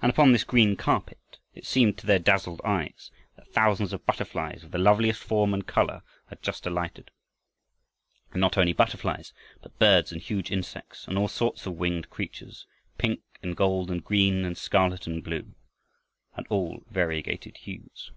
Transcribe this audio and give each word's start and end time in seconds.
And 0.00 0.08
upon 0.08 0.32
this 0.32 0.44
green 0.44 0.76
carpet 0.76 1.38
it 1.52 1.66
seemed 1.66 1.98
to 1.98 2.06
their 2.06 2.18
dazzled 2.18 2.62
eyes 2.64 3.10
that 3.36 3.52
thousands 3.52 3.92
of 3.92 4.06
butterflies 4.06 4.64
of 4.64 4.70
the 4.70 4.78
loveliest 4.78 5.22
form 5.22 5.52
and 5.52 5.66
color 5.66 6.00
had 6.30 6.40
just 6.42 6.64
alighted. 6.66 7.10
And 8.32 8.40
not 8.40 8.56
only 8.56 8.72
butterflies, 8.72 9.34
but 9.60 9.78
birds 9.78 10.10
and 10.10 10.22
huge 10.22 10.50
insects 10.50 11.06
and 11.06 11.18
all 11.18 11.28
sorts 11.28 11.66
of 11.66 11.74
winged 11.76 12.08
creatures, 12.08 12.66
pink 12.96 13.20
and 13.42 13.54
gold 13.54 13.90
and 13.90 14.02
green 14.02 14.46
and 14.46 14.56
scarlet 14.56 15.06
and 15.06 15.22
blue, 15.22 15.52
and 16.34 16.46
all 16.48 16.84
variegated 16.88 17.58
hues. 17.58 18.10